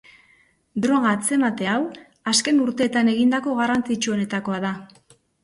[0.85, 1.83] Droga atzemate hau
[2.33, 4.75] azken urteetan egindako garrantzitsuenetakoa da.